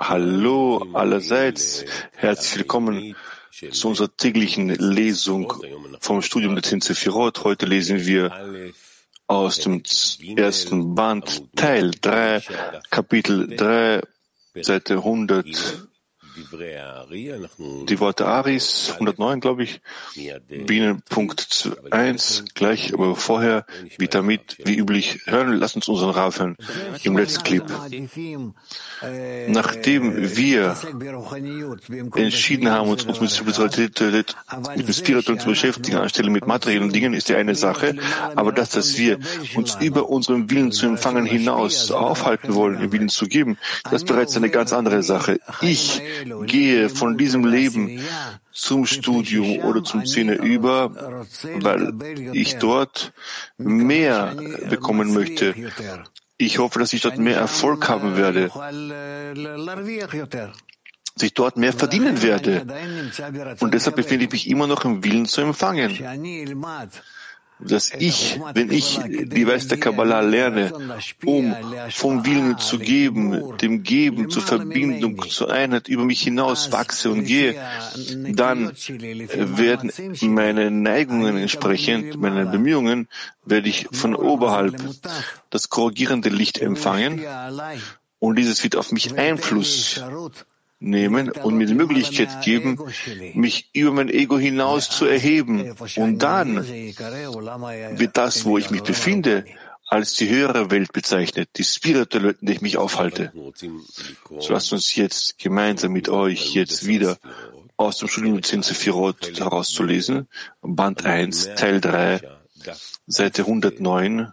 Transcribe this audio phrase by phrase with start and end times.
[0.00, 1.84] Hallo allerseits,
[2.16, 3.14] herzlich willkommen
[3.70, 5.52] zu unserer täglichen Lesung
[6.00, 7.44] vom Studium der Zinzefirot.
[7.44, 8.72] Heute lesen wir
[9.28, 9.82] aus dem
[10.36, 12.42] ersten Band Teil 3,
[12.90, 14.02] Kapitel 3,
[14.60, 15.46] Seite 100
[16.36, 19.80] die Worte Aris, 109, glaube ich,
[20.48, 23.66] Bienenpunkt 1, gleich, aber vorher,
[23.98, 26.56] wie damit, wie üblich, hören, lass uns unseren Rav hören,
[27.02, 27.64] im letzten Clip.
[29.48, 30.76] Nachdem wir
[32.14, 34.36] entschieden haben, uns, uns mit Spiritualität,
[34.76, 37.96] mit Spiritum zu beschäftigen, anstelle mit materiellen Dingen, ist ja eine Sache,
[38.36, 39.18] aber das, dass wir
[39.56, 44.06] uns über unseren Willen zu empfangen hinaus aufhalten wollen, den Willen zu geben, das ist
[44.06, 45.40] bereits eine ganz andere Sache.
[45.60, 46.02] Ich
[46.46, 48.00] gehe von diesem Leben
[48.52, 51.26] zum Studium oder zum Zehner über,
[51.60, 51.94] weil
[52.32, 53.12] ich dort
[53.56, 54.34] mehr
[54.68, 55.54] bekommen möchte.
[56.36, 58.50] Ich hoffe, dass ich dort mehr Erfolg haben werde,
[61.14, 62.66] dass ich dort mehr verdienen werde.
[63.60, 65.90] Und deshalb befinde ich mich immer noch im Willen zu empfangen
[67.62, 70.72] dass ich, wenn ich die Weisheit der Kabbalah lerne,
[71.24, 71.54] um
[71.90, 77.24] vom Willen zu geben, dem Geben zur Verbindung, zur Einheit über mich hinaus wachse und
[77.24, 77.56] gehe,
[78.32, 83.08] dann werden meine Neigungen entsprechend, meine Bemühungen,
[83.44, 84.76] werde ich von oberhalb
[85.50, 87.20] das korrigierende Licht empfangen
[88.18, 90.00] und dieses wird auf mich Einfluss
[90.80, 92.78] nehmen und mir die Möglichkeit geben,
[93.34, 95.74] mich über mein Ego hinaus zu erheben.
[95.96, 99.44] Und dann wird das, wo ich mich befinde,
[99.86, 103.32] als die höhere Welt bezeichnet, die spirituelle, in der ich mich aufhalte.
[104.38, 107.18] So lasst uns jetzt gemeinsam mit euch jetzt wieder
[107.76, 110.28] aus dem Studium Zinzefirot herauszulesen,
[110.60, 112.20] Band 1, Teil 3,
[113.06, 114.32] Seite 109,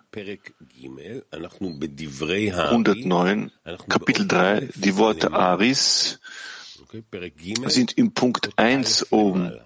[2.70, 3.52] 109,
[3.90, 6.20] Kapitel 3, die Worte Aris
[7.70, 9.60] sind im Punkt 1 oben.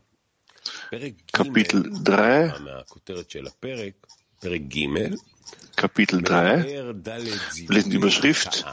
[1.31, 2.53] Kapitel 3,
[5.75, 8.65] Kapitel 3, wir lesen die Überschrift,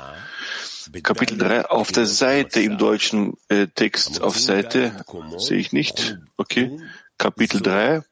[1.03, 5.05] Kapitel 3 auf der Seite im deutschen äh, Text auf Seite,
[5.37, 6.79] sehe ich nicht, okay,
[7.19, 8.03] Kapitel 3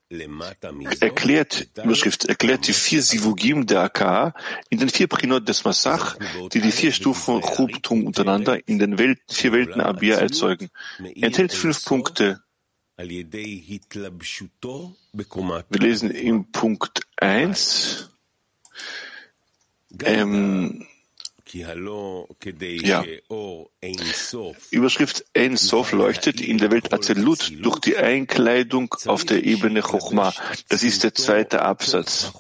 [1.01, 4.35] erklärt, Überschrift, erklärt die vier Sivugim der AK
[4.69, 6.17] in den vier Prinot des Massach,
[6.53, 10.71] die die vier Stufen Chubtum untereinander in den Welten, vier Welten Abia erzeugen.
[10.99, 12.43] Er enthält fünf Punkte.
[12.97, 13.25] Wir
[15.81, 18.11] lesen im Punkt 1,
[20.03, 20.87] ähm,
[22.87, 23.05] ja.
[24.71, 30.33] Überschrift Ein Sof leuchtet in der Welt Azelut durch die Einkleidung auf der Ebene Chochma.
[30.69, 32.33] Das ist der zweite Absatz.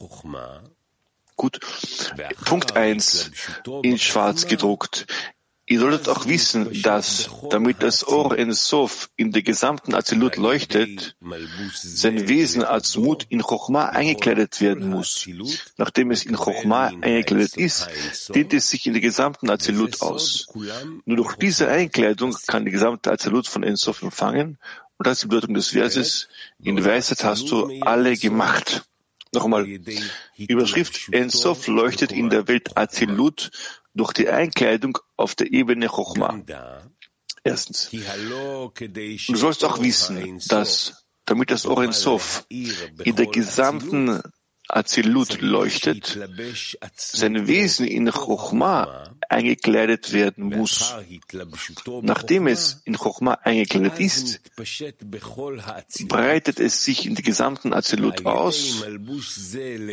[1.36, 1.60] Gut.
[2.46, 3.30] Punkt 1
[3.82, 5.06] in schwarz gedruckt.
[5.68, 11.16] Ihr solltet auch wissen, dass, damit das Or en Sof in der gesamten Azilut leuchtet,
[11.74, 15.28] sein Wesen als Mut in Chochma eingekleidet werden muss.
[15.76, 17.88] Nachdem es in Chochma eingekleidet ist,
[18.32, 20.46] dehnt es sich in der gesamten Azilut aus.
[21.04, 24.58] Nur durch diese Einkleidung kann die gesamte Azilut von En Sof empfangen,
[24.98, 26.28] und das ist die Bedeutung des Verses,
[26.62, 28.84] in Weisheit hast du alle gemacht.
[29.32, 29.66] Nochmal,
[30.38, 33.50] Überschrift En Sof leuchtet in der Welt Azilut
[33.96, 36.40] durch die Einkleidung auf der Ebene Chochma.
[37.44, 37.90] Erstens.
[37.90, 44.20] Du sollst auch wissen, dass, damit das Oren Sof in der gesamten
[44.68, 46.18] Azilut leuchtet,
[46.96, 50.94] sein Wesen in Chochma eingekleidet werden muss.
[52.02, 54.40] Nachdem es in Chochma eingekleidet ist,
[56.08, 58.84] breitet es sich in die gesamten Azilut aus,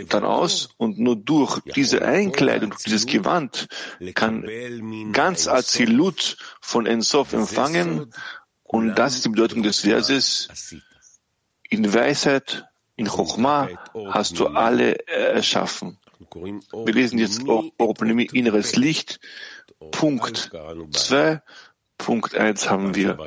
[0.09, 3.67] dann aus, und nur durch diese Einkleidung, dieses Gewand,
[4.13, 4.45] kann
[5.11, 8.13] ganz Azilut von Ensof empfangen,
[8.63, 10.47] und das ist die Bedeutung des Verses,
[11.69, 13.69] in Weisheit in Chochma
[14.11, 15.97] hast du alle erschaffen.
[16.31, 17.44] Wir lesen jetzt
[17.78, 19.19] Orphonomie inneres Licht.
[19.91, 20.51] Punkt
[20.91, 21.41] 2.
[21.97, 23.17] Punkt 1 haben wir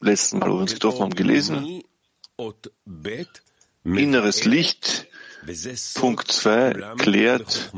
[0.00, 1.82] letzten Mal, wo wir uns getroffen haben, gelesen.
[3.84, 5.06] Inneres Licht.
[5.94, 7.70] Punkt 2 klärt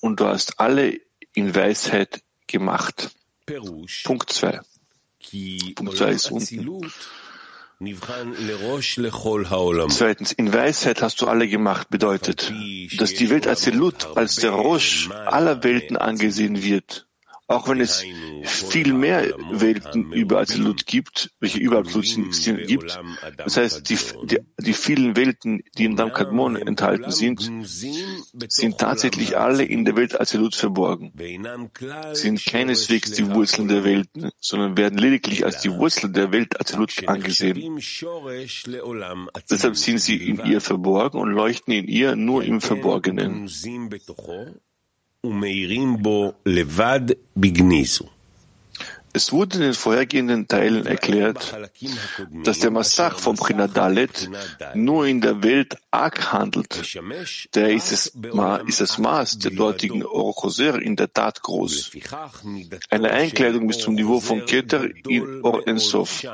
[0.00, 1.00] und du hast alle
[1.34, 3.10] in Weisheit gemacht.
[4.04, 4.60] Punkt 2.
[5.74, 6.92] Punkt 2 ist unten.
[9.88, 12.52] Zweitens, in Weisheit hast du alle gemacht, bedeutet,
[12.98, 17.08] dass die Welt Azelut als der Rosh aller Welten angesehen wird,
[17.52, 18.04] auch wenn es
[18.44, 22.06] viel mehr Welten über Absolut gibt, welche über Absolut
[22.66, 22.98] gibt,
[23.36, 27.50] das heißt, die, die, die vielen Welten, die in Dam Kadmon enthalten sind,
[28.48, 31.12] sind tatsächlich alle in der Welt Absolut verborgen,
[32.12, 37.08] sind keineswegs die Wurzeln der Welten, sondern werden lediglich als die Wurzeln der Welt Absolut
[37.08, 37.78] angesehen.
[39.50, 43.48] Deshalb sind sie in ihr verborgen und leuchten in ihr nur im Verborgenen.
[49.14, 51.54] Es wurde in den vorhergehenden Teilen erklärt,
[52.44, 53.36] dass der Massach vom
[53.72, 54.30] Dalet
[54.74, 56.96] nur in der Welt Ak handelt.
[57.54, 58.06] Der ist, es,
[58.66, 61.92] ist das Maß der dortigen Orochoser in der Tat groß.
[62.90, 66.26] Eine Einkleidung bis zum Niveau von Keter in Or Ensof.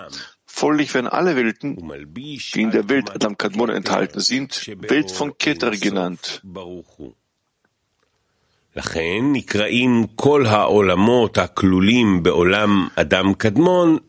[0.47, 1.77] Folglich werden alle Welten,
[2.15, 6.43] die in der Welt Adam Kadmon enthalten sind, Welt von Keter genannt.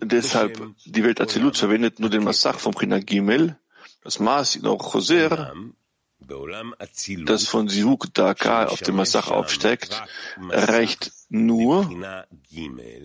[0.04, 3.58] Deshalb, die Welt Azilut verwendet nur den Massach vom China Gimel,
[4.04, 5.54] das Maß in Choser,
[7.26, 10.04] das von Sivuk Daka auf dem Massach aufsteigt,
[10.50, 11.90] erreicht nur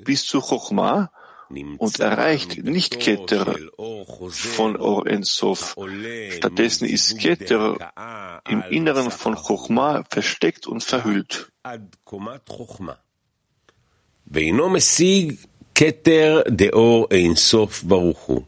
[0.05, 1.11] bis zu Chochma
[1.79, 3.57] und erreicht nicht Keter.
[4.29, 5.77] von Or Ensof.
[6.31, 7.93] Stattdessen ist Keter
[8.48, 11.48] im Inneren von Chochma versteckt und verhüllt.
[14.32, 15.34] ואינו משיג
[15.76, 18.42] כתר דאור אינסוף ברוך הוא,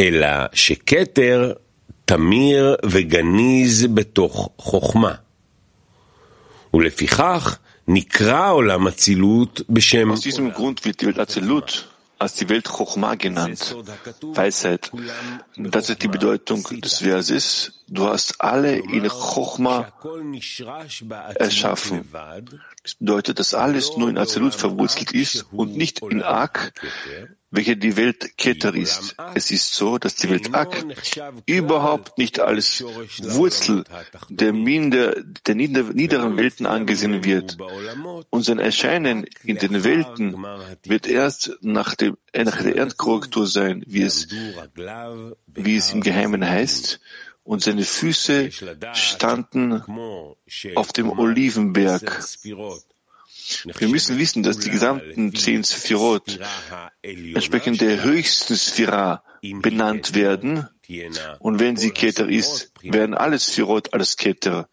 [0.00, 1.52] אלא שכתר
[2.04, 5.14] תמיר וגניז בתוך חוכמה.
[6.74, 7.58] ולפיכך
[10.10, 11.88] aus diesem Grund wird die Welt Azilut
[12.19, 13.75] als die Welt Chochma genannt,
[14.21, 14.91] Weisheit.
[15.57, 17.83] Das ist die Bedeutung des Verses.
[17.87, 19.91] Du hast alle in Chochma
[21.35, 22.07] erschaffen.
[22.83, 26.73] Das bedeutet, dass alles nur in Azilut verwurzelt ist und nicht in Ak,
[27.49, 29.15] welche die Welt Keter ist.
[29.33, 30.85] Es ist so, dass die Welt Ak
[31.45, 32.83] überhaupt nicht als
[33.21, 33.85] Wurzel
[34.29, 35.15] der, minder,
[35.45, 37.57] der niederen Welten angesehen wird.
[38.29, 40.35] Und sein Erscheinen in den Welten
[40.83, 44.27] wird erst nach, dem, nach der Erdkorrektur sein, wie es,
[45.47, 46.99] wie es im Geheimen heißt.
[47.43, 48.51] Und seine Füße
[48.91, 49.81] standen
[50.75, 52.21] auf dem Olivenberg.
[53.63, 56.39] Wir müssen wissen, dass die gesamten zehn Sphirot
[57.01, 60.67] entsprechend der höchsten Sphira benannt werden.
[61.39, 64.69] Und wenn sie Keter ist, werden alle Sphirot als Keter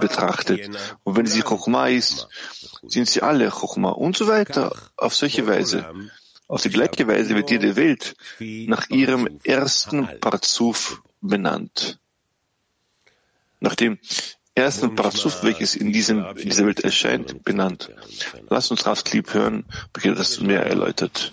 [0.00, 0.70] betrachtet.
[1.02, 2.28] Und wenn sie Chochma ist,
[2.86, 4.74] sind sie alle Chochma und so weiter.
[4.96, 5.84] Auf solche Weise.
[6.46, 11.98] Auf die gleiche Weise wird jede Welt nach ihrem ersten Parzuf benannt.
[13.60, 13.98] Nachdem
[14.54, 17.90] ersten Parzuf, welches in, diesem, in dieser Welt erscheint, benannt.
[18.48, 19.64] Lass uns Rav Klieb hören,
[19.94, 21.32] weil das mehr erläutert.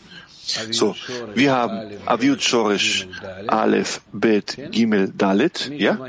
[0.72, 0.96] So,
[1.36, 3.08] wir haben Aviut Shorish
[3.48, 6.00] Aleph Bet Gimel Dalet, ja?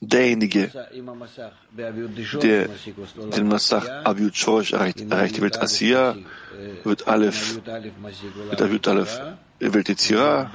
[0.00, 0.70] Derjenige,
[2.42, 2.68] der
[3.36, 6.16] den Massach Aviut Shorish erreicht, erreicht die Welt Asiya,
[6.84, 9.20] wird Aleph, wird Aviut Aleph,
[9.58, 10.52] wird Yetzira,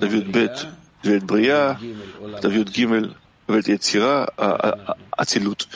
[0.00, 0.66] wird Bet,
[1.04, 1.78] wird Bria,
[2.42, 2.72] der wird
[3.46, 5.68] Welt Yetzira, äh, äh, Azilut.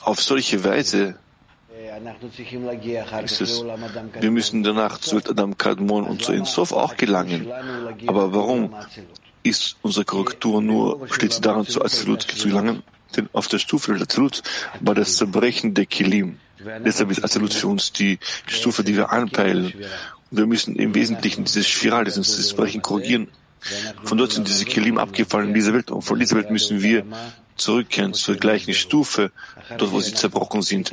[0.00, 1.16] Auf solche Weise
[3.24, 3.64] ist es,
[4.20, 7.50] wir müssen danach zu Adam Kadmon und zu Insof auch gelangen.
[8.06, 8.74] Aber warum
[9.42, 12.82] ist unsere Korrektur nur, steht daran, zu Azilut zu gelangen?
[13.16, 14.42] Denn auf der Stufe der Azilut
[14.80, 16.38] war das Zerbrechen der Kilim.
[16.84, 19.72] Deshalb ist Azilut für uns die Stufe, die wir anpeilen.
[20.30, 23.28] Und wir müssen im Wesentlichen dieses Spiral, dieses Zerbrechen korrigieren
[24.04, 27.04] von dort sind diese Kelim abgefallen in diese Welt und von dieser Welt müssen wir
[27.56, 29.30] zurückkehren zur gleichen Stufe,
[29.78, 30.92] dort wo sie zerbrochen sind.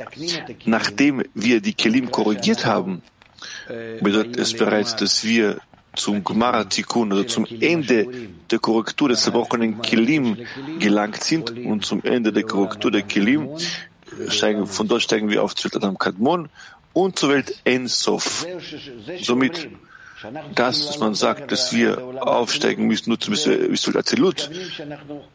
[0.64, 3.02] Nachdem wir die Kelim korrigiert haben,
[4.00, 5.58] bedeutet es bereits, dass wir
[5.94, 8.08] zum Gemara Tikkun oder zum Ende
[8.50, 10.38] der Korrektur des zerbrochenen Kelim
[10.80, 13.50] gelangt sind und zum Ende der Korrektur der Kelim
[14.28, 16.48] steigen, von dort steigen wir auf zu Adam Kadmon
[16.92, 18.46] und zur Welt Ensof.
[19.20, 19.68] Somit
[20.54, 24.50] das, dass man sagt, dass wir aufsteigen müssen, nur zum Visual Azilut,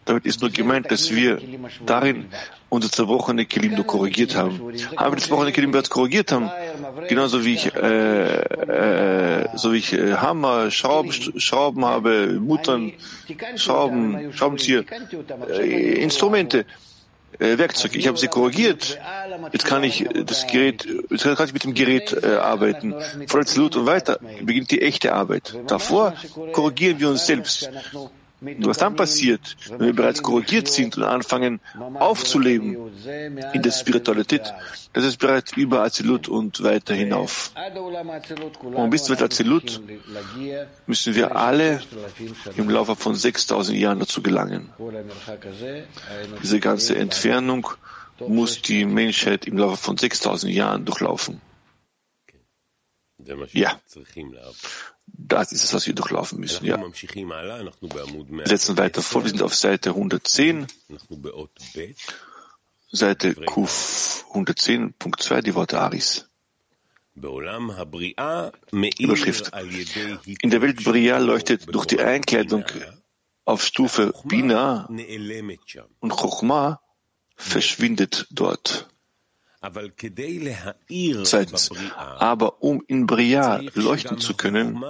[0.06, 1.40] damit ist nur gemeint, dass wir
[1.86, 2.26] darin
[2.70, 4.60] unser zerbrochene Kelim nur korrigiert haben.
[4.98, 6.52] Haben wir das zerbrochene Kelim bereits korrigiert haben,
[7.08, 12.94] genauso wie ich, äh, äh, so wie ich äh, Hammer, Schrauben, Schrauben habe, Muttern,
[13.56, 14.84] Schrauben, Schraubenzieher,
[15.50, 16.66] äh, Instrumente, äh,
[17.40, 17.96] Werkzeug.
[17.96, 19.00] Ich habe sie korrigiert.
[19.52, 22.94] Jetzt kann ich das Gerät, jetzt kann ich mit dem Gerät äh, arbeiten.
[23.28, 25.58] Voll Salut und weiter beginnt die echte Arbeit.
[25.68, 26.14] Davor
[26.52, 27.70] korrigieren wir uns selbst.
[28.42, 31.60] Was dann passiert, wenn wir bereits korrigiert sind und anfangen
[31.96, 32.78] aufzuleben
[33.54, 34.54] in der Spiritualität,
[34.94, 37.52] das ist bereits über Azilut und weiter hinauf.
[38.62, 39.82] Und bis zu Azilut
[40.88, 41.82] müssen wir alle
[42.56, 44.70] im Laufe von 6000 Jahren dazu gelangen.
[46.42, 47.68] Diese ganze Entfernung
[48.28, 51.42] muss die Menschheit im Laufe von 6000 Jahren durchlaufen.
[53.52, 53.80] Ja.
[55.14, 56.66] Das ist es, was wir durchlaufen müssen.
[56.66, 56.78] Ja.
[56.80, 59.24] Wir setzen weiter vor.
[59.24, 60.68] Wir sind auf Seite 110.
[62.92, 66.30] Seite Kuf 110.2, die Worte Aris.
[69.00, 69.52] Überschrift.
[70.42, 72.66] In der Welt Bria leuchtet durch die Einkleidung
[73.46, 74.88] auf Stufe Bina
[76.00, 76.82] und Chochma
[77.36, 78.90] verschwindet dort.
[81.24, 84.84] Zweitens, aber um in Bria leuchten zu können,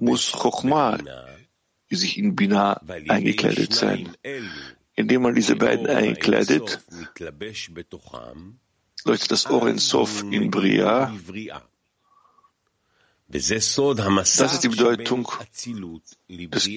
[0.00, 0.98] muss Chochma
[1.88, 4.16] sich in Bina eingekleidet sein.
[4.94, 6.80] Indem man diese beiden einkleidet,
[9.04, 11.14] leuchtet das Oren Sof in Bria.
[13.28, 15.28] Das ist die Bedeutung
[16.28, 16.68] des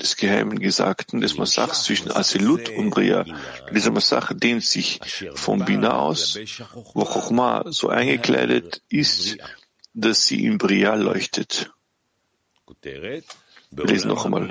[0.00, 3.24] des geheimen Gesagten des Massachs zwischen Asilut und Bria.
[3.72, 5.00] Dieser Massach dehnt sich
[5.34, 6.38] vom Bina aus,
[6.94, 9.38] wo Chochma so eingekleidet ist,
[9.94, 11.70] dass sie in Bria leuchtet.
[13.70, 14.48] Wir lesen noch einmal.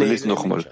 [0.00, 0.64] Wir lesen noch einmal.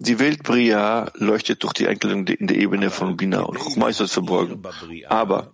[0.00, 4.00] Die Welt Bria leuchtet durch die Einkleidung in der Ebene von Bina und Chochma ist
[4.00, 4.62] dort verborgen.
[5.08, 5.52] Aber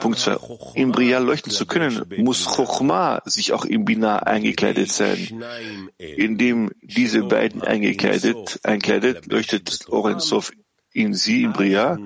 [0.00, 0.36] Punkt 2.
[0.74, 5.44] Im Bria leuchten zu können, muss Chochma sich auch im Bina eingekleidet sein.
[5.98, 10.52] Indem diese beiden eingekleidet, einkleidet, leuchtet das Orensov
[10.92, 11.98] in sie im Bria.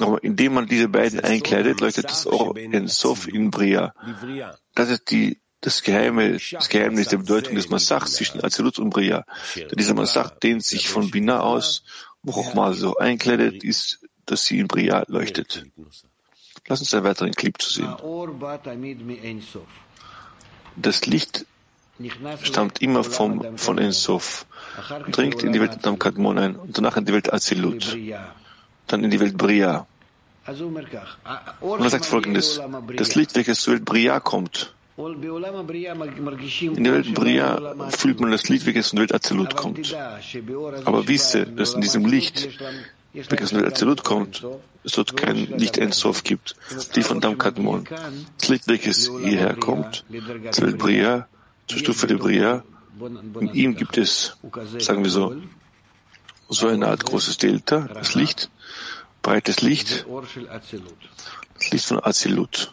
[0.00, 3.94] Nochmal, indem man diese beiden einkleidet, leuchtet das Orensov in Bria.
[4.74, 9.24] Das ist die das, Geheime, das Geheimnis der Bedeutung des Massachs zwischen Azilut und Bria.
[9.72, 11.84] Dieser Massach dehnt sich von Bina aus,
[12.22, 15.66] wo Chochma so einkleidet ist, dass sie in Bria leuchtet.
[16.66, 17.94] Lass uns einen weiteren Clip zu sehen.
[20.76, 21.46] Das Licht
[22.42, 24.46] stammt immer vom, von Ensof,
[25.10, 27.96] dringt in die Welt Adam Kadmon ein und danach in die Welt Azilut,
[28.86, 29.86] dann in die Welt Bria.
[31.60, 32.60] Und er sagt folgendes,
[32.96, 38.64] das Licht, welches zur Welt Bria kommt, in der Welt Bria fühlt man das Licht,
[38.66, 39.92] welches in die Welt Azilut kommt.
[40.84, 42.48] Aber wisse, dass in diesem Licht
[43.14, 44.44] welches mit Azilut kommt,
[44.82, 46.56] es dort kein Licht Ensof gibt,
[46.94, 47.84] die von Dam Kadmon.
[48.38, 50.04] Das Licht, welches hierher kommt,
[50.50, 51.28] zur Bria,
[51.68, 52.64] zur Stufe der Bria,
[53.40, 54.36] in ihm gibt es,
[54.78, 55.34] sagen wir so,
[56.48, 58.50] so eine Art großes Delta, das Licht,
[59.22, 60.06] breites Licht,
[61.54, 62.72] das Licht von Azilut.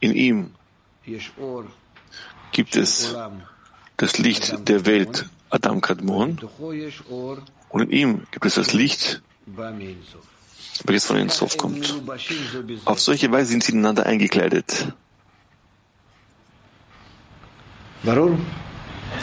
[0.00, 0.50] In ihm
[2.52, 3.14] gibt es
[3.96, 6.38] das Licht der Welt Adam Kadmon
[7.74, 9.20] und in ihm gibt es das Licht,
[10.84, 11.92] welches von Ensof kommt.
[12.84, 14.92] Auf solche Weise sind sie ineinander eingekleidet.
[18.04, 18.46] Warum?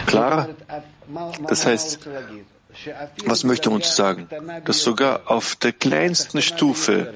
[0.05, 0.49] Klar?
[1.47, 2.09] Das heißt,
[3.25, 4.27] was möchte uns sagen?
[4.65, 7.13] Dass sogar auf der kleinsten Stufe,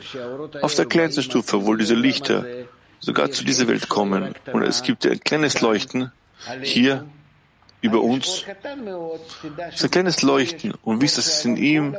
[0.62, 2.46] auf der kleinsten Stufe, wo diese Lichter
[3.02, 6.14] sogar zu dieser Welt kommen und es gibt ein kleines Leuchten,
[6.62, 7.06] hier
[7.86, 8.44] über uns.
[9.70, 11.96] Es ist ein kleines Leuchten und wisst, dass es in ihm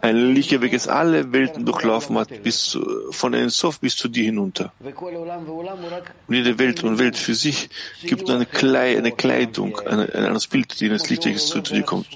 [0.00, 4.72] ein Licht, welches alle Welten durchlaufen hat, bis zu, von Ensof bis zu dir hinunter.
[4.82, 7.68] Und jede Welt und Welt für sich
[8.02, 11.82] gibt eine, Klei, eine Kleidung, ein, ein anderes Bild, die das Licht, welches zu, dir
[11.82, 12.06] kommt.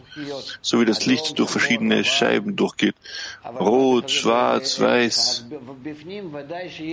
[0.61, 2.95] So wie das Licht durch verschiedene Scheiben durchgeht.
[3.59, 5.47] Rot, schwarz, weiß.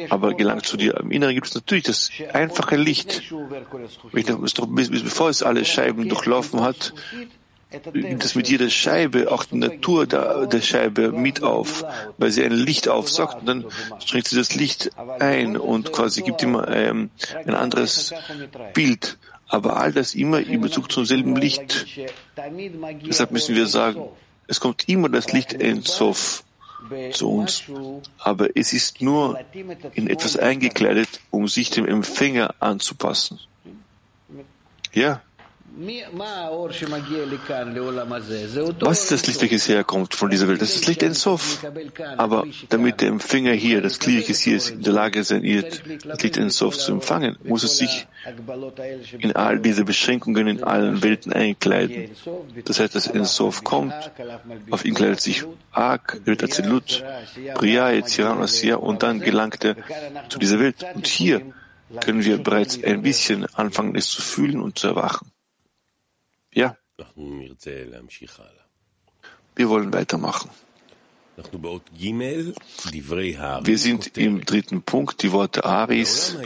[0.10, 0.98] Aber gelangt zu dir.
[1.00, 3.24] Im Inneren gibt es natürlich das einfache Licht.
[4.12, 6.94] Bevor es alle Scheiben durchlaufen hat,
[8.20, 11.84] das mit jeder Scheibe, auch die Natur der, der Scheibe mit auf,
[12.18, 13.66] weil sie ein Licht aufsaugt und dann
[14.00, 17.10] strengt sie das Licht ein und quasi gibt immer ähm,
[17.46, 18.14] ein anderes
[18.74, 19.18] Bild.
[19.48, 21.86] Aber all das immer in Bezug zum selben Licht.
[23.06, 24.02] Deshalb müssen wir sagen,
[24.48, 26.44] es kommt immer das Licht Ensof
[27.12, 27.64] zu uns,
[28.20, 29.40] aber es ist nur
[29.94, 33.40] in etwas eingekleidet, um sich dem Empfänger anzupassen.
[34.94, 35.22] Ja,
[38.80, 40.62] Was ist das Licht, welches herkommt von dieser Welt?
[40.62, 41.66] Das ist Licht Ensof.
[42.16, 45.84] Aber damit der Empfänger hier, das Kli, welches hier ist, in der Lage sein wird,
[46.06, 48.08] das Licht Ensof zu empfangen, muss es sich
[49.20, 52.12] in all diese Beschränkungen in allen Welten einkleiden.
[52.64, 53.94] Das heißt, dass Ensof kommt,
[54.72, 57.04] auf ihn kleidet sich Ak, Welt Azilut,
[57.56, 59.76] Priya, Asiya und dann gelangt er
[60.30, 60.86] zu dieser Welt.
[60.94, 61.42] Und hier
[62.00, 65.35] können wir bereits ein bisschen anfangen, es zu fühlen und zu erwachen.
[69.56, 70.50] Wir wollen weitermachen.
[73.64, 76.38] Wir sind im dritten Punkt, die Worte Aris.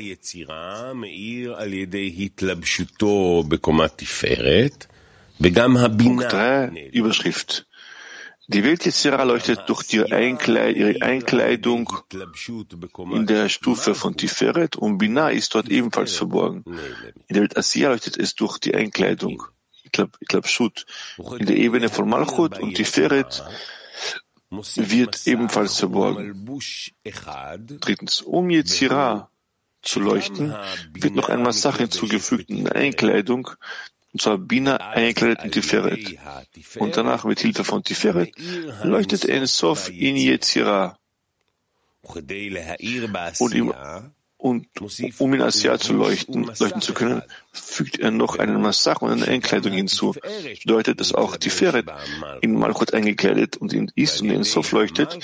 [6.17, 7.67] Punkt 3, Überschrift.
[8.47, 11.87] Die Welt Yetzirah leuchtet durch ihre, Einkleid, ihre Einkleidung
[13.13, 16.63] in der Stufe von Tiferet und Binah ist dort ebenfalls verborgen.
[17.27, 19.43] In der Welt Asiya leuchtet es durch die Einkleidung.
[19.89, 20.85] Ich glaube, ich glaub, Schut.
[21.17, 23.43] In der Ebene von Malchut und Tiferet
[24.51, 26.45] wird ebenfalls verborgen.
[27.79, 29.31] Drittens, um Yetzirah
[29.81, 30.55] zu leuchten,
[30.93, 33.49] wird noch ein Massach hinzugefügt in der Einkleidung,
[34.13, 36.17] und zwar Bina eingekleidet in Tiferet.
[36.77, 38.31] Und danach mit Hilfe von Tiferet
[38.83, 40.99] leuchtet Ensof in Yetzirah.
[43.39, 43.73] Und, ihm,
[44.39, 44.67] und
[45.19, 49.27] um in Asia zu leuchten, leuchten zu können, fügt er noch einen Massach und eine
[49.27, 50.13] Einkleidung hinzu.
[50.13, 51.85] Das bedeutet, dass auch Tiferet
[52.39, 55.19] in Malchut eingekleidet und in ist und in Sof leuchtet,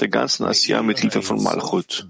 [0.00, 2.06] der ganzen Asia mit Hilfe von Malchut.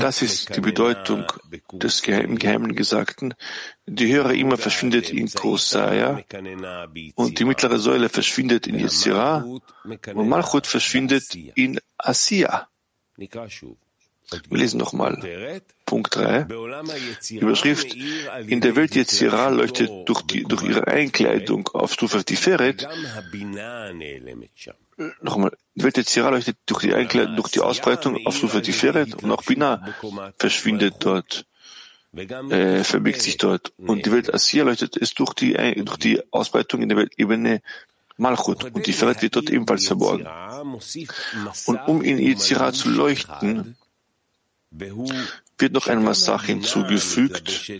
[0.00, 1.24] Das ist die Bedeutung
[1.72, 3.34] des im Geheimen Gesagten.
[3.86, 6.20] Die höhere Ima verschwindet in Kosaya
[7.14, 9.44] und die mittlere Säule verschwindet in Yetzirah
[10.14, 12.68] und Malchut verschwindet in Asiya.
[14.48, 15.62] Wir lesen nochmal.
[15.86, 16.46] Punkt 3.
[17.30, 17.96] Überschrift.
[18.46, 22.86] In der Welt Yetzirah leuchtet durch, die, durch ihre Einkleidung auf Stufe Tiferet
[25.22, 29.30] nochmal, die Welt Yetzirah leuchtet durch die Einkleidung, durch die Ausbreitung auf Stufe Tiferet und
[29.30, 29.94] auch Bina
[30.38, 31.46] verschwindet dort,
[32.12, 33.72] äh, verbirgt sich dort.
[33.78, 35.54] Und die Welt Asir leuchtet es durch die,
[35.84, 37.62] durch die Ausbreitung in der Weltebene
[38.18, 40.26] Malchut und Tiferet wird dort ebenfalls verborgen.
[41.66, 43.76] Und um in Yetzirah zu leuchten,
[44.70, 47.72] wird noch ein Massach hinzugefügt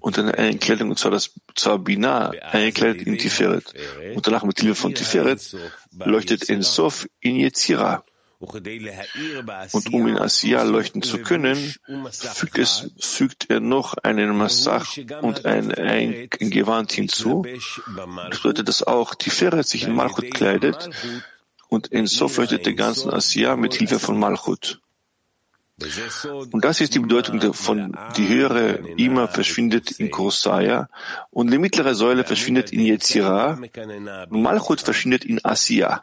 [0.00, 3.74] und eine Einkleidung, und zwar das zwar Binah, eingekleidet in Tiferet.
[4.14, 5.56] Und danach mit Hilfe von Tiferet
[5.92, 8.04] leuchtet Ensof in Yetzirah.
[8.40, 11.74] Und um in Asiya leuchten zu können,
[12.10, 17.46] fügt, es, fügt er noch einen Massach und ein, ein Gewand hinzu.
[18.30, 20.90] Das bedeutet, dass auch Tiferet sich in Malchut kleidet
[21.68, 24.81] und Ensof leuchtet der ganzen Asiya mit Hilfe von Malchut.
[26.52, 30.88] Und das ist die Bedeutung von die höhere immer verschwindet in Kosaya
[31.30, 33.58] und die mittlere Säule verschwindet in Yetzirah.
[34.30, 36.02] Und Malchut verschwindet in Asiya.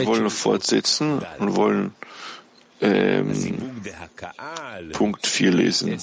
[0.00, 1.94] Wir wollen fortsetzen und wollen
[2.80, 3.32] ähm,
[4.92, 5.98] Punkt 4 lesen.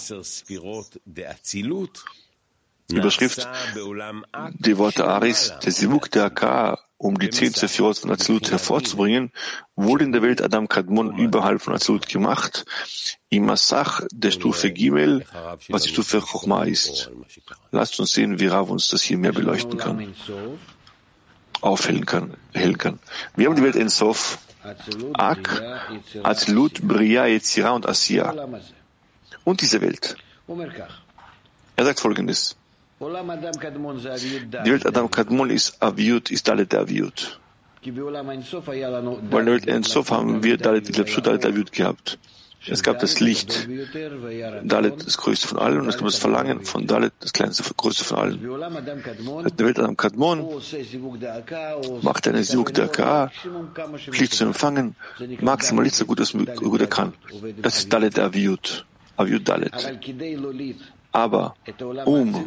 [2.91, 3.47] Überschrift,
[4.59, 9.31] die Worte Aris, der Sivuk der Akka, um die zehn Zephirot von Azilut hervorzubringen,
[9.75, 12.65] wurde in der Welt Adam Kadmon überhalb von Azilut gemacht,
[13.29, 15.25] im Massach der Stufe Gimel,
[15.69, 17.09] was die Stufe Chochma ist.
[17.71, 20.13] Lasst uns sehen, wie Rav uns das hier mehr beleuchten kann,
[21.61, 22.99] aufhellen kann, hellen kann.
[23.35, 24.37] Wir haben die Welt in Sof,
[25.13, 25.63] Ak,
[26.21, 28.47] Azilut, Bria, Yetzira und Asiya.
[29.43, 30.17] Und diese Welt.
[31.75, 32.55] Er sagt folgendes.
[33.01, 37.39] Die Welt Adam Kadmon ist Aviut, ist Dalet Aviut.
[37.83, 42.19] Weil in der Welt Ensof haben wir Dalet Itlapshut, Dalet Aviut gehabt.
[42.67, 43.67] Es gab das Licht,
[44.63, 48.03] Dalet das größte von allen, und es gab das Verlangen von Dalet, das kleinste, größte
[48.03, 48.35] von allen.
[48.35, 50.47] In der Welt Adam Kadmon
[52.03, 53.31] macht eine Sivuk der Ka,
[54.11, 54.95] Pflicht zu empfangen,
[55.39, 57.13] maximal nicht so gut, als gut er kann.
[57.63, 58.85] Das ist Dalet Aviut,
[59.17, 59.73] Aviut Dalet.
[61.11, 61.55] Aber
[62.05, 62.45] um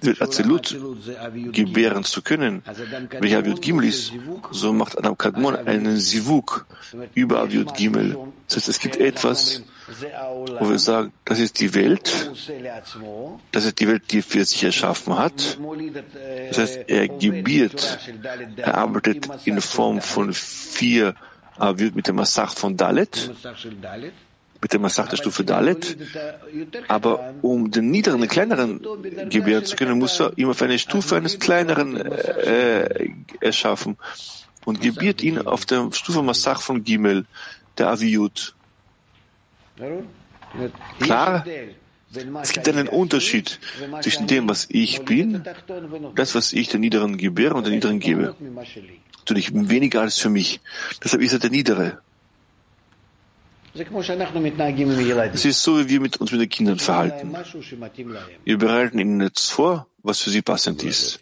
[0.00, 0.76] wird Azilut
[1.52, 2.62] gebären zu können,
[3.20, 4.12] welcher Aviut Gimel ist,
[4.50, 6.66] so macht Adam Kadmon einen Sivuk
[7.14, 8.18] über Aviut Gimel.
[8.48, 9.62] Das heißt, es gibt etwas,
[10.58, 12.30] wo wir sagen, das ist die Welt,
[13.52, 15.58] das ist die Welt, die er sich erschaffen hat.
[16.48, 17.98] Das heißt, er gebiert,
[18.56, 21.14] er arbeitet in Form von vier
[21.56, 23.30] Aviut mit dem Massach von Dalet
[24.60, 25.96] mit der Massach der Stufe Dalet.
[26.88, 28.80] Aber um den niederen, den kleineren
[29.28, 33.96] gebären zu können, muss er immer auf eine Stufe eines kleineren äh, erschaffen.
[34.66, 37.24] und gebiert ihn auf der Stufe Massach von Gimel,
[37.78, 38.54] der Aviyut.
[41.00, 41.44] Klar,
[42.42, 43.60] es gibt einen Unterschied
[44.02, 45.44] zwischen dem, was ich bin,
[46.16, 48.34] das, was ich der Niederen gebäre und der Niederen gebe.
[49.18, 50.60] Natürlich weniger als für mich.
[51.02, 52.02] Deshalb ist er der Niedere.
[55.34, 57.34] Es ist so, wie wir mit uns mit den Kindern verhalten.
[58.44, 61.18] Wir bereiten ihnen jetzt vor, was für sie passend ist.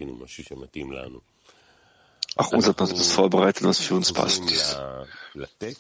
[2.37, 4.79] Auch uns hat man etwas vorbereitet, was für uns passend ist.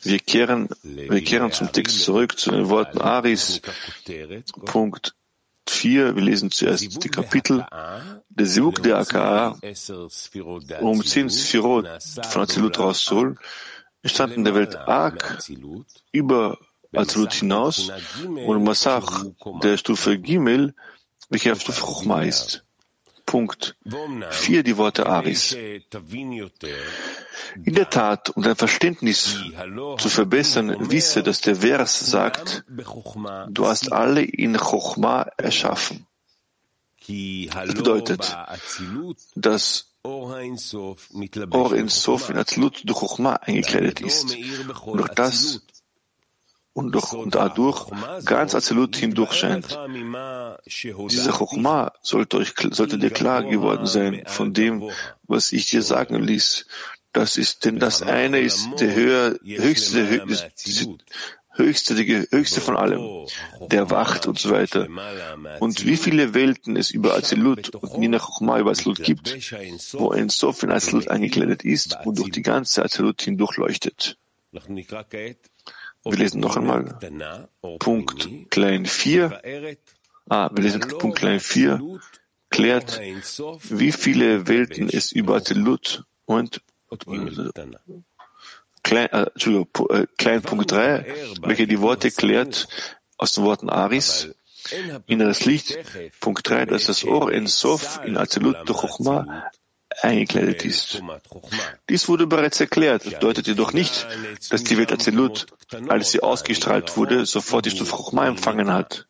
[0.02, 3.60] Wir kehren, wir kehren zum Text zurück, zu den Worten Aris,
[4.64, 5.14] Punkt
[5.68, 6.14] 4.
[6.14, 7.66] Wir lesen zuerst die Kapitel.
[8.28, 9.58] Der Siuk der AKA,
[10.80, 11.87] um zehn Sphirot
[12.28, 13.38] von Azilut rauszuholen,
[14.05, 15.43] entstand in der Welt Ak
[16.12, 16.59] über
[16.95, 17.90] Azilut hinaus
[18.25, 19.25] und Masach
[19.62, 20.75] der Stufe Gimel,
[21.31, 22.64] welche auf Stufe Chochma ist.
[23.27, 23.77] Punkt
[24.31, 25.57] 4 die Worte Aris.
[27.64, 29.38] In der Tat, um dein Verständnis
[29.99, 32.64] zu verbessern, wisse, dass der Vers sagt,
[33.49, 36.07] du hast alle in Chochma erschaffen.
[37.07, 38.37] Das bedeutet,
[39.35, 44.37] dass Or in Sof in Atzlut durch Chochma eingekleidet ist.
[44.85, 45.62] Und durch das
[46.75, 47.87] und, durch, und dadurch
[48.25, 49.79] ganz Azilut hindurch scheint.
[50.67, 54.90] Diese Chochma sollte, euch, sollte dir klar geworden sein von dem,
[55.23, 56.67] was ich dir sagen ließ.
[57.12, 60.99] Das ist, denn das eine ist der höher, höchste, der höchste,
[61.55, 63.27] höchste, der höchste von allem,
[63.71, 64.88] der wacht und so weiter.
[65.61, 69.37] Und wie viele Welten es über Azilut und Nina Chochma über Azilut gibt,
[69.93, 74.19] wo ein Sof in Azilut eingekleidet ist und durch die ganze Azilut hindurch leuchtet.
[74.53, 76.99] Wir lesen noch einmal
[77.79, 79.40] Punkt klein 4.
[80.29, 82.01] Ah, wir lesen Punkt klein 4
[82.51, 86.61] klärt, wie viele Welten es über Azilut und
[88.94, 91.04] klein, äh, äh, klein Punkt 3,
[91.42, 92.68] welche die Worte klärt
[93.16, 94.30] aus den Worten Aris,
[95.07, 95.78] inneres Licht,
[96.20, 98.85] Punkt 3, dass das Ohr in Sof in Azilut durch
[100.02, 101.02] eingekleidet ist.
[101.88, 103.04] Dies wurde bereits erklärt.
[103.04, 104.07] Das bedeutet jedoch nicht,
[104.50, 105.46] dass die Welt Azilut,
[105.88, 109.07] als sie ausgestrahlt wurde, sofort die Stufe Chochma empfangen hat.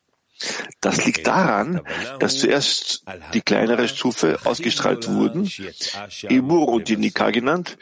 [0.81, 1.81] Das liegt daran,
[2.19, 5.51] dass zuerst die kleinere Stufe ausgestrahlt wurden,
[6.29, 7.79] Ebur und Jenika genannt.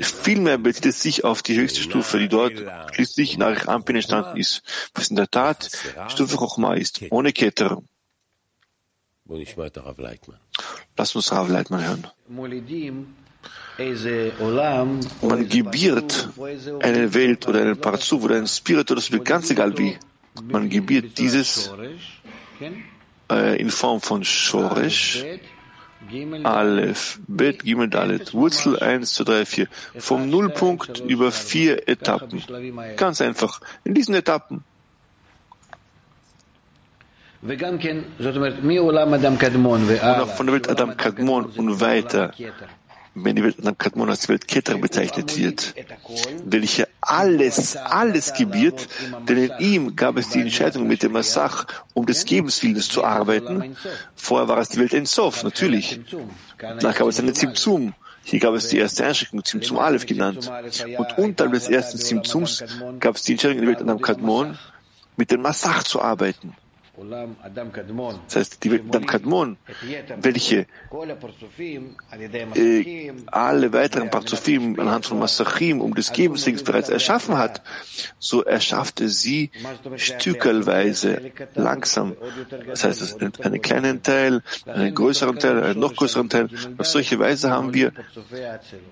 [0.00, 2.54] Vielmehr bezieht es sich auf die höchste Stufe, die dort
[2.92, 4.62] schließlich nach Ampin entstanden ist,
[4.94, 5.70] was in der Tat
[6.08, 7.82] Stufe Chochma ist, ohne Keter.
[10.96, 12.06] Lass uns Rav Leitmann hören.
[15.22, 16.28] Man gebiert
[16.80, 19.96] eine Welt oder einen Parzu oder einen Spirit oder so, ganz egal wie.
[20.44, 21.70] Man gebiert dieses
[23.30, 25.24] äh, in Form von Shoresh,
[26.42, 29.68] Aleph, Bet, Gimel, Dalet, Wurzel 1, 2, 3, 4.
[29.98, 32.42] Vom Nullpunkt über vier Etappen.
[32.96, 33.60] Ganz einfach.
[33.84, 34.64] In diesen Etappen.
[37.42, 37.70] Und auch
[40.36, 42.32] von der Welt Adam Kadmon und weiter,
[43.14, 45.74] wenn die Welt Adam Kadmon als Welt Keter bezeichnet wird,
[46.44, 48.88] welche alles, alles gebiert,
[49.28, 53.76] denn in ihm gab es die Entscheidung mit dem Massach, um des Gebenswillens zu arbeiten.
[54.14, 56.00] Vorher war es die Welt in Sof, natürlich.
[56.58, 57.94] Danach gab es eine Zimzum.
[58.22, 60.50] Hier gab es die erste Einschränkung, Zimzum Aleph genannt.
[60.98, 62.62] Und unterhalb des ersten Zimzums
[62.98, 64.58] gab es die Entscheidung in der Welt Adam Kadmon,
[65.16, 66.54] mit dem Massach zu arbeiten.
[68.26, 69.56] Das heißt, die Adam Kadmon,
[70.20, 70.66] welche
[72.54, 77.62] äh, alle weiteren Parzufim anhand von Masachim um des Gebensdings bereits erschaffen hat,
[78.18, 79.50] so erschaffte sie
[79.96, 82.16] stückelweise langsam.
[82.66, 86.48] Das heißt, es ist einen kleinen Teil, einen größeren Teil, einen noch größeren Teil.
[86.76, 87.92] Auf solche Weise haben wir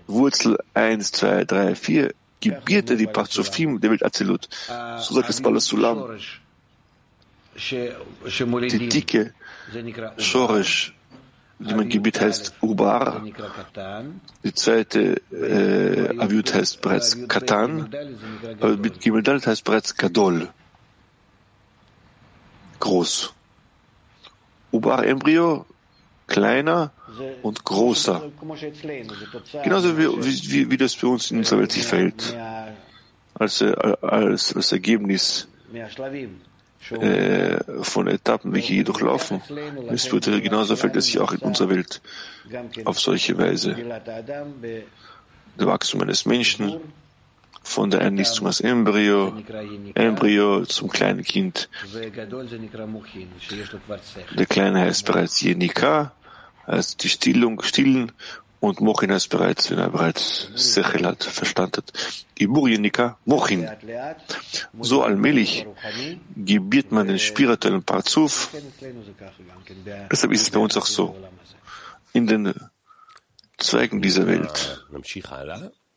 [0.06, 4.48] Wurzel 1, 2, 3, 4, gebierte die Parzufim der Welt Azilut.
[4.98, 6.18] So sagt es Balas Sulam
[7.58, 9.34] die dicke
[10.18, 10.94] Schorisch,
[11.58, 13.22] die mein Gebiet heißt Ubar.
[14.44, 17.90] Die zweite äh, Aviut heißt bereits Katan,
[18.60, 20.48] aber mit Gimel heißt bereits Gadol.
[22.80, 23.34] Groß.
[24.70, 25.66] Ubar Embryo,
[26.26, 26.92] kleiner
[27.42, 28.30] und großer.
[29.64, 32.36] Genauso wie, wie, wie das bei uns in unserer Welt sich verhält.
[33.34, 35.48] Als, äh, als, als Ergebnis
[36.90, 39.42] äh, von Etappen, welche hier durchlaufen.
[39.88, 42.00] Es wird genauso fällt es sich auch in unserer Welt
[42.84, 43.76] auf solche Weise.
[45.56, 46.80] Das Wachstum eines Menschen,
[47.68, 49.34] von der Einlistung als Embryo,
[49.94, 51.68] Embryo zum kleinen Kind.
[54.36, 56.12] Der Kleine heißt bereits Jenika,
[56.66, 58.12] heißt die Stillung, Stillen
[58.60, 61.92] Und Mochin heißt bereits, wenn er bereits Sechel hat, Verstand hat.
[62.38, 63.68] Iburjenika, Mochin.
[64.80, 65.66] So allmählich
[66.36, 68.50] gebiert man den spirituellen Parzuf.
[70.10, 71.14] Deshalb ist es bei uns auch so.
[72.12, 72.52] In den
[73.58, 74.86] Zweigen dieser Welt.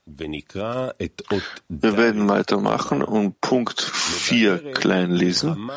[0.06, 5.70] Wir werden weitermachen und Punkt 4 klein lesen,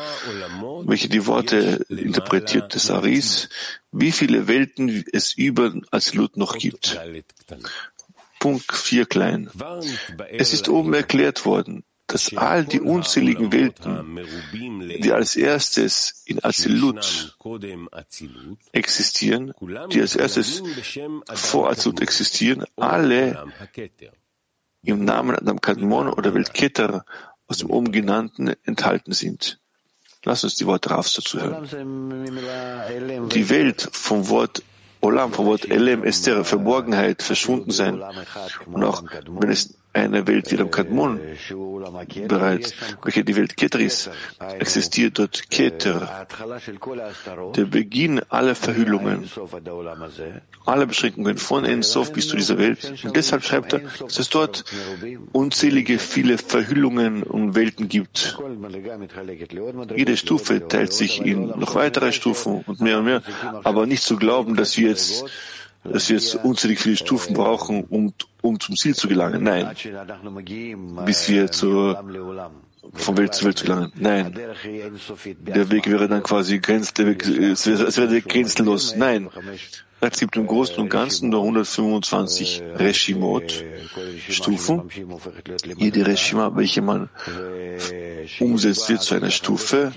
[0.85, 3.49] welche die Worte interpretiert des Aris,
[3.91, 6.99] wie viele Welten es über Azilut noch gibt.
[8.39, 9.49] Punkt 4 klein.
[10.29, 14.19] Es ist oben erklärt worden, dass all die unzähligen Welten,
[15.01, 17.35] die als erstes in Azilut
[18.71, 19.53] existieren,
[19.91, 20.61] die als erstes
[21.33, 23.45] vor Azilut existieren, alle
[24.83, 27.05] im Namen Adam Kadmon oder Welt Keter
[27.47, 29.59] aus dem oben genannten enthalten sind.
[30.23, 31.69] Lass uns die Worte Rafs dazu hören.
[33.29, 34.63] Die Welt vom Wort
[35.01, 38.01] Olam, vom Wort Elem, Esther, Verborgenheit, verschwunden sein.
[38.65, 41.19] Und auch wenn es eine Welt wie dem Kadmon
[42.27, 44.09] bereits, welche die Welt Keter ist,
[44.59, 46.27] existiert dort Keter,
[47.55, 49.29] der Beginn aller Verhüllungen,
[50.65, 52.93] aller Beschränkungen von Ensof bis zu dieser Welt.
[53.03, 54.65] Und deshalb schreibt er, dass es dort
[55.31, 58.37] unzählige viele Verhüllungen und Welten gibt.
[59.95, 63.21] Jede Stufe teilt sich in noch weitere Stufen und mehr und mehr,
[63.63, 65.25] aber nicht zu glauben, dass wir jetzt
[65.91, 69.43] dass wir jetzt unzählig viele Stufen brauchen, um, um zum Ziel zu gelangen.
[69.43, 69.69] Nein.
[71.05, 72.03] Bis wir zur,
[72.93, 73.91] von Welt zu Welt zu gelangen.
[73.95, 74.33] Nein.
[74.33, 78.95] Der Weg wäre dann quasi grenz, der Weg, es wäre, grenzenlos.
[78.95, 79.29] Nein.
[80.01, 83.63] Es gibt im Großen und Ganzen nur 125 Reshimot,
[84.29, 84.89] Stufen.
[85.77, 87.09] Jede Reshima, welche man
[88.39, 89.91] umsetzt, wird zu einer Stufe,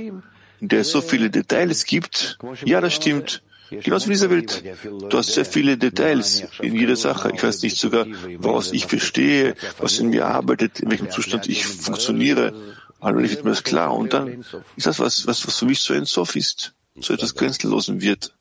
[0.61, 2.39] in der es so viele Details gibt.
[2.65, 3.43] Ja, das stimmt.
[3.71, 4.65] Genauso wie dieser Welt.
[5.11, 7.31] Du hast sehr viele Details in jeder Sache.
[7.35, 8.07] Ich weiß nicht sogar,
[8.39, 12.55] woraus ich bestehe, was in mir arbeitet, in welchem Zustand ich funktioniere.
[13.01, 13.95] Allmählich wird mir das klar.
[13.95, 14.45] Und dann
[14.77, 18.35] ist das was, was, was für mich so ein Sof ist, so etwas Grenzenlosen wird.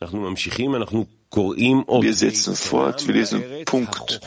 [0.00, 4.20] Wir setzen fort, wir lesen Punkt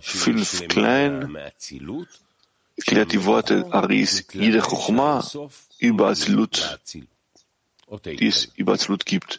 [0.00, 1.36] 5 klein,
[2.86, 5.24] klärt die Worte Aris, jede Chochma
[5.78, 6.78] über Azilut
[8.04, 9.38] die es Absolut gibt.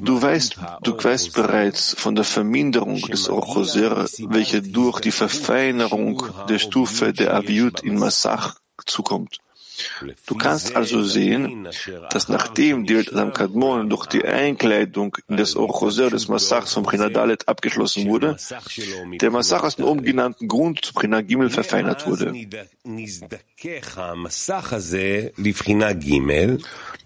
[0.00, 6.58] Du weißt, du weißt bereits von der Verminderung des Orchoser, welche durch die Verfeinerung der
[6.58, 9.38] Stufe der Aviut in Massach zukommt.
[10.26, 11.68] Du kannst also sehen,
[12.10, 17.48] dass nachdem die Adam Kadmon durch die Einkleidung in das Orchoser des Massachs vom Chinadalet
[17.48, 18.36] abgeschlossen wurde,
[19.20, 22.32] der Massach aus dem oben genannten Grund zu China Gimel verfeinert wurde.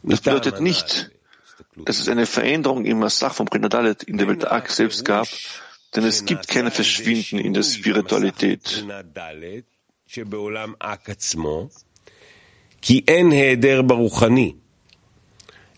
[0.02, 1.10] Das bedeutet nicht,
[1.76, 5.28] dass es eine Veränderung im Massach vom Chinadalet in der Welt Ak selbst gab,
[5.94, 8.84] denn es gibt keine Verschwinden in der Spiritualität.
[12.81, 14.53] כי אין היעדר ברוחני,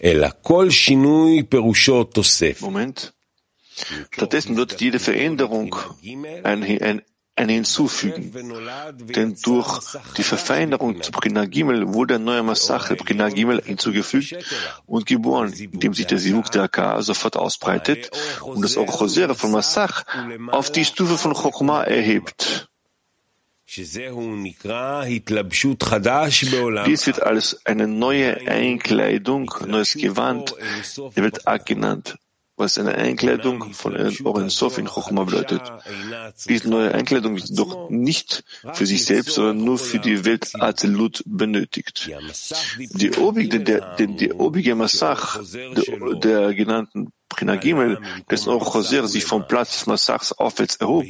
[0.04, 2.64] אלא כל שינוי פירושו תוסף.
[2.64, 3.12] Moment.
[4.12, 5.76] Stattdessen wird jede Veränderung
[6.44, 7.02] ein, ein,
[7.36, 8.32] ein Hinzufügen.
[9.16, 9.80] Denn durch
[10.18, 14.36] die Verfeinerung zu Brina Gimel wurde ein neuer Massache Brina Gimel hinzugefügt
[14.88, 18.10] und geboren, indem sich der Sivuk der Akka sofort ausbreitet
[18.42, 20.04] und das Orchosere von Massach
[20.48, 22.68] auf die Stufe von Chochma erhebt.
[23.75, 23.97] Dies
[27.07, 30.55] wird als eine neue Einkleidung, neues Gewand,
[31.17, 32.19] der wird Ak genannt,
[32.57, 35.63] was eine Einkleidung von Oren Sof in Chochma bedeutet.
[36.47, 41.23] Diese neue Einkleidung wird doch nicht für sich selbst, sondern nur für die Welt Azelut
[41.25, 42.11] benötigt.
[42.79, 49.25] Die obige, der, der, der obige Massach der, der genannten Prina Gimel, dessen auch sich
[49.25, 51.07] vom Platz des Massachs aufwärts erhob,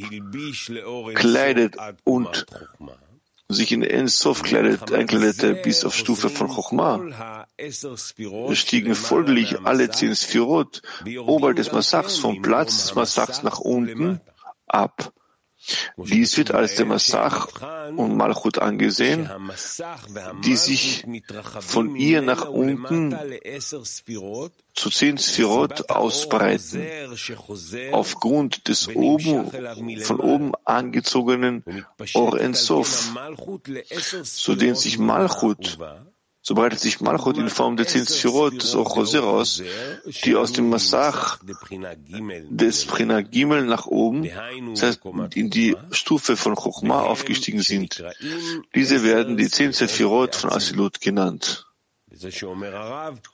[1.13, 2.45] kleidet und
[3.49, 7.45] sich in Ensof kleidet, einkleidete bis auf Stufe von Chochma.
[7.57, 7.85] Es
[8.53, 10.81] stiegen folglich alle zehn Sphirot
[11.25, 14.21] oberhalb des Massachs vom Platz des Massachs nach unten
[14.67, 15.13] ab.
[15.97, 17.47] Dies wird als der Massach
[17.95, 19.29] und Malchut angesehen,
[20.43, 21.05] die sich
[21.59, 23.15] von ihr nach unten
[24.73, 26.85] zu zehn Sphirot ausbreiten,
[27.91, 29.51] aufgrund des oben,
[30.01, 31.63] von oben angezogenen
[32.13, 33.13] Or Ensof,
[34.23, 35.77] so dehnt sich Malchut
[36.45, 39.43] so breitet sich Malchut in Form der zehn Sphirot des Ochoser
[40.25, 41.39] die aus dem Massach
[42.49, 44.29] des Prina Gimel nach oben,
[44.71, 45.01] das heißt
[45.35, 48.03] in die Stufe von Chochma aufgestiegen sind.
[48.75, 51.65] Diese werden die zehn Sphirot von Asilut genannt.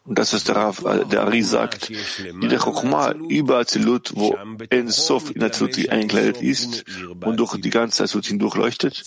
[0.06, 4.38] Und das ist der Rav, der Ari sagt, die der Chokhmah über Azilut, wo
[4.69, 6.86] Ein Sof in Azilut eingekleidet ist
[7.22, 9.04] und durch die ganze Azilut hindurchleuchtet,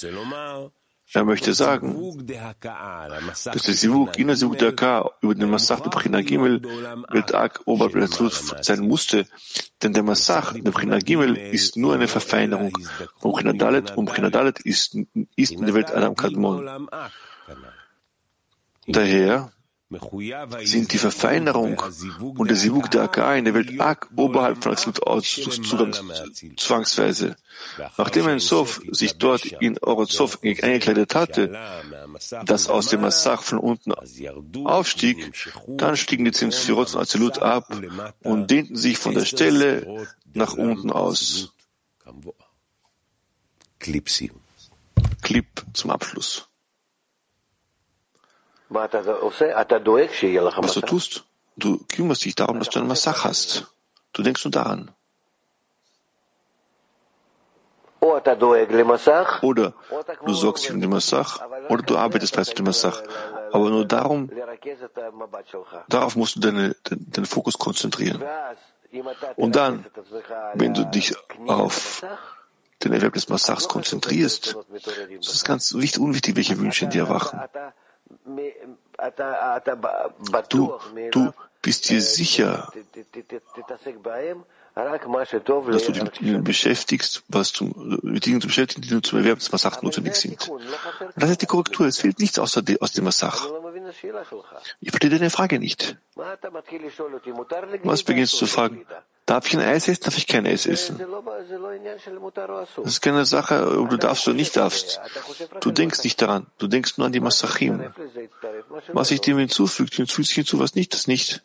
[1.15, 5.91] er möchte sagen, dass der Sivuk in der Sivuk der Ka über den Massach der
[5.91, 6.63] Bchina Gimel
[7.11, 8.09] wird Ak oberhalb
[8.63, 9.27] sein musste,
[9.83, 12.77] denn der Massach der Bchina Gimel ist nur eine Verfeinerung.
[13.21, 14.97] Und Bchina Dalet und Bchina Dalet ist,
[15.37, 16.89] ist in der Welt Adam Kadmon.
[18.87, 19.53] Daher
[20.65, 21.83] sind die Verfeinerung
[22.37, 25.95] und der Sivuk der Akai in der Welt arg oberhalb von Zugang
[26.57, 27.37] zwangsweise.
[27.99, 31.59] Nachdem ein Sof sich dort in Orozov eingekleidet hatte,
[32.45, 33.93] das aus dem Massach von unten
[34.67, 35.33] aufstieg,
[35.67, 37.77] dann stiegen die Zimsphirot und Azilut ab
[38.23, 41.53] und dehnten sich von der Stelle nach unten aus.
[45.23, 46.52] Clip zum Abschluss.
[48.75, 51.25] Was du tust,
[51.57, 53.67] du kümmerst dich darum, dass du einen Massach hast.
[54.13, 54.91] Du denkst nur daran.
[59.43, 59.75] Oder
[60.27, 63.01] du sorgst dich um den Massach, oder du arbeitest bereits mit dem Massach.
[63.53, 64.29] Aber nur darum,
[65.89, 68.23] darauf musst du deine, den, den Fokus konzentrieren.
[69.37, 69.87] Und dann,
[70.55, 71.15] wenn du dich
[71.47, 72.05] auf
[72.83, 74.57] den Erwerb des Massachs konzentrierst,
[75.21, 77.41] ist es ganz wichtig, unwichtig, welche Wünsche in dir erwachen.
[80.49, 80.79] Du,
[81.11, 82.73] du bist dir sicher,
[84.75, 89.19] dass du dich mit ihnen beschäftigst, was zum, mit Dingen zu beschäftigen, die nur zum
[89.19, 90.51] Erwerb des Massach notwendig sind.
[91.17, 91.87] Das ist die Korrektur.
[91.87, 93.49] Es fehlt nichts aus dem Massach.
[94.81, 95.99] Ich verstehe deine Frage nicht.
[97.85, 98.87] Was beginnst du zu fragen?
[99.27, 100.03] Darf ich ein Eis essen?
[100.05, 100.99] Darf ich kein Eis essen?
[102.77, 105.01] Das ist keine Sache, ob du darfst oder nicht darfst.
[105.61, 106.47] Du denkst nicht daran.
[106.59, 107.93] Du denkst nur an die Massachim.
[108.89, 111.43] Was ich dem hinzufügt, hinzufügt sich hinzu, was nicht, das nicht.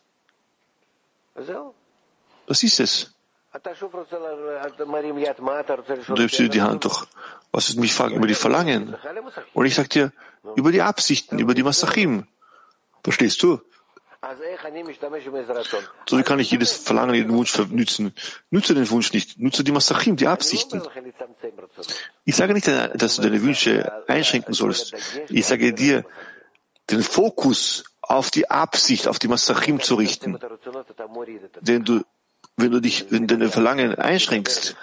[2.46, 3.14] Was ist es?
[6.06, 7.06] Du hebst dir die Hand doch.
[7.52, 8.94] Was ist mich fragen über die Verlangen?
[9.54, 10.12] Und ich sag dir,
[10.56, 12.26] über die Absichten, über die Massachim.
[13.02, 13.60] Verstehst du?
[16.06, 18.12] So wie kann ich jedes Verlangen, jeden Wunsch nützen?
[18.50, 20.82] Nütze den Wunsch nicht, nütze die Massachim, die Absichten.
[22.24, 24.92] Ich sage nicht, dass du deine Wünsche einschränken sollst.
[25.28, 26.04] Ich sage dir,
[26.90, 30.38] den Fokus auf die Absicht, auf die Massachim zu richten.
[31.60, 32.02] Denn du,
[32.58, 34.76] wenn du dich, wenn deine Verlangen einschränkst,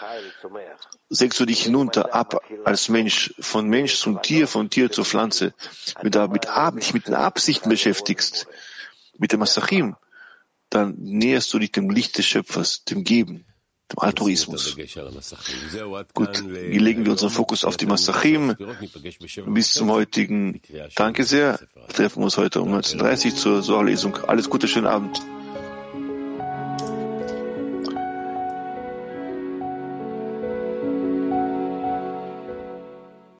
[1.09, 5.53] senkst du dich hinunter ab als Mensch, von Mensch zum Tier, von Tier zur Pflanze.
[6.01, 8.47] Wenn du mit, dich mit den Absichten beschäftigst,
[9.17, 9.95] mit dem Masachim,
[10.69, 13.45] dann näherst du dich dem Licht des Schöpfers, dem Geben,
[13.91, 14.75] dem Altruismus.
[16.13, 18.55] Gut, hier legen wir unseren Fokus auf die Masachim.
[19.47, 20.61] Bis zum heutigen
[20.95, 21.59] Danke sehr.
[21.75, 24.15] Wir treffen uns heute um 19.30 Uhr zur Sorlesung.
[24.27, 25.21] Alles Gute, schönen Abend.